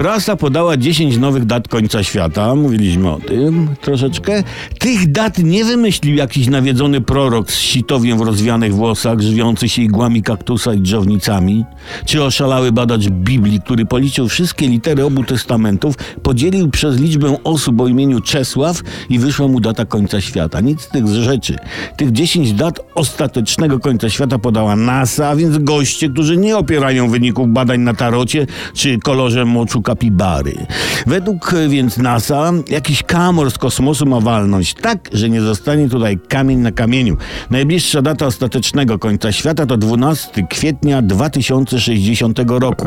Prasa 0.00 0.36
podała 0.36 0.76
10 0.76 1.16
nowych 1.16 1.44
dat 1.44 1.68
końca 1.68 2.02
świata, 2.02 2.54
mówiliśmy 2.54 3.10
o 3.10 3.18
tym 3.18 3.68
troszeczkę. 3.80 4.42
Tych 4.78 5.12
dat 5.12 5.38
nie 5.38 5.64
wymyślił 5.64 6.16
jakiś 6.16 6.46
nawiedzony 6.46 7.00
prorok 7.00 7.52
z 7.52 7.58
sitowiem 7.58 8.18
w 8.18 8.20
rozwianych 8.20 8.74
włosach, 8.74 9.20
żywiący 9.20 9.68
się 9.68 9.82
igłami 9.82 10.22
kaktusa 10.22 10.74
i 10.74 10.80
drzewnicami, 10.80 11.64
czy 12.04 12.24
oszalały 12.24 12.72
badacz 12.72 13.08
Biblii, 13.08 13.60
który 13.60 13.86
policzył 13.86 14.28
wszystkie 14.28 14.68
litery 14.68 15.04
obu 15.04 15.24
testamentów, 15.24 15.94
podzielił 16.22 16.70
przez 16.70 17.00
liczbę 17.00 17.36
osób 17.44 17.80
o 17.80 17.88
imieniu 17.88 18.20
Czesław 18.20 18.80
i 19.10 19.18
wyszła 19.18 19.48
mu 19.48 19.60
data 19.60 19.84
końca 19.84 20.20
świata. 20.20 20.60
Nic 20.60 20.80
z 20.80 20.88
tych 20.88 21.06
rzeczy. 21.06 21.56
Tych 21.96 22.12
10 22.12 22.52
dat 22.52 22.80
ostatecznego 22.94 23.78
końca 23.78 24.10
świata 24.10 24.38
podała 24.38 24.76
NASA, 24.76 25.28
a 25.28 25.36
więc 25.36 25.58
goście, 25.58 26.08
którzy 26.08 26.36
nie 26.36 26.56
opierają 26.56 27.10
wyników 27.10 27.48
badań 27.48 27.80
na 27.80 27.94
tarocie 27.94 28.46
czy 28.74 28.98
kolorze 28.98 29.44
moczu 29.44 29.82
kapibary. 29.90 30.66
Według 31.06 31.54
e, 31.54 31.68
więc 31.68 31.98
NASA 31.98 32.52
jakiś 32.68 33.02
kamor 33.02 33.50
z 33.50 33.58
kosmosu 33.58 34.06
ma 34.06 34.20
walnąć 34.20 34.74
tak, 34.74 35.08
że 35.12 35.30
nie 35.30 35.40
zostanie 35.40 35.88
tutaj 35.88 36.18
kamień 36.28 36.58
na 36.58 36.72
kamieniu. 36.72 37.16
Najbliższa 37.50 38.02
data 38.02 38.26
ostatecznego 38.26 38.98
końca 38.98 39.32
świata 39.32 39.66
to 39.66 39.76
12 39.76 40.46
kwietnia 40.50 41.02
2060 41.02 42.38
roku. 42.48 42.86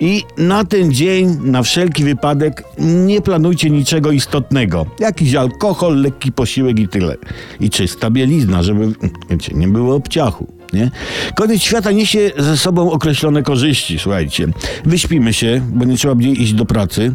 I 0.00 0.22
na 0.38 0.64
ten 0.64 0.92
dzień, 0.92 1.38
na 1.44 1.62
wszelki 1.62 2.04
wypadek, 2.04 2.64
nie 2.78 3.20
planujcie 3.20 3.70
niczego 3.70 4.12
istotnego. 4.12 4.86
Jakiś 5.00 5.34
alkohol, 5.34 6.00
lekki 6.00 6.32
posiłek 6.32 6.78
i 6.78 6.88
tyle. 6.88 7.16
I 7.60 7.70
czysta 7.70 8.10
bielizna, 8.10 8.62
żeby 8.62 8.92
wiecie, 9.30 9.52
nie 9.54 9.68
było 9.68 9.94
obciachu. 9.94 10.53
Nie? 10.74 10.90
Koniec 11.34 11.62
świata 11.62 11.92
niesie 11.92 12.30
ze 12.38 12.56
sobą 12.56 12.90
określone 12.90 13.42
korzyści, 13.42 13.98
słuchajcie. 13.98 14.46
Wyśpimy 14.84 15.32
się, 15.32 15.60
bo 15.68 15.84
nie 15.84 15.96
trzeba 15.96 16.14
będzie 16.14 16.30
iść 16.30 16.52
do 16.52 16.64
pracy. 16.64 17.14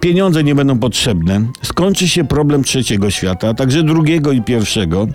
Pieniądze 0.00 0.44
nie 0.44 0.54
będą 0.54 0.78
potrzebne. 0.78 1.40
Skończy 1.62 2.08
się 2.08 2.24
problem 2.24 2.64
trzeciego 2.64 3.10
świata, 3.10 3.54
także 3.54 3.82
drugiego 3.82 4.32
i 4.32 4.42
pierwszego. 4.42 5.06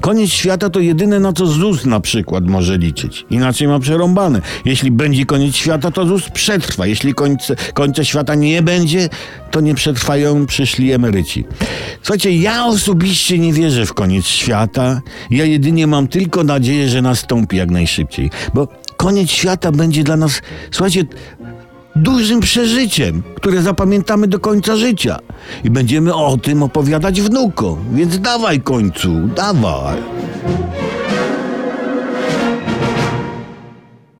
Koniec 0.00 0.30
świata 0.30 0.70
to 0.70 0.80
jedyne, 0.80 1.20
na 1.20 1.32
co 1.32 1.46
ZUS 1.46 1.84
na 1.84 2.00
przykład 2.00 2.46
może 2.46 2.78
liczyć. 2.78 3.26
Inaczej 3.30 3.68
ma 3.68 3.78
przerąbane. 3.78 4.40
Jeśli 4.64 4.90
będzie 4.90 5.26
koniec 5.26 5.56
świata, 5.56 5.90
to 5.90 6.06
ZUS 6.06 6.30
przetrwa. 6.30 6.86
Jeśli 6.86 7.14
końce, 7.14 7.56
końca 7.74 8.04
świata 8.04 8.34
nie 8.34 8.62
będzie, 8.62 9.08
to 9.50 9.60
nie 9.60 9.74
przetrwają 9.74 10.46
przyszli 10.46 10.92
emeryci. 10.92 11.44
Słuchajcie, 12.02 12.32
ja 12.32 12.66
osobiście 12.66 13.38
nie 13.38 13.52
wierzę 13.52 13.86
w 13.86 13.94
koniec 13.94 14.26
świata. 14.26 15.00
Ja 15.30 15.44
jedynie 15.44 15.86
mam 15.86 16.08
tylko 16.08 16.44
nadzieję, 16.44 16.88
że 16.88 17.02
nastąpi 17.02 17.56
jak 17.56 17.70
najszybciej. 17.70 18.30
Bo 18.54 18.68
koniec 18.96 19.30
świata 19.30 19.72
będzie 19.72 20.04
dla 20.04 20.16
nas, 20.16 20.42
słuchajcie, 20.70 21.04
dużym 21.96 22.40
przeżyciem, 22.40 23.22
które 23.36 23.62
zapamiętamy 23.62 24.26
do 24.26 24.38
końca 24.38 24.76
życia. 24.76 25.18
I 25.64 25.70
będziemy 25.70 26.14
o 26.14 26.36
tym 26.36 26.62
opowiadać 26.62 27.20
wnukom. 27.20 27.78
Więc 27.92 28.20
dawaj 28.20 28.60
końcu, 28.60 29.28
dawaj. 29.36 29.98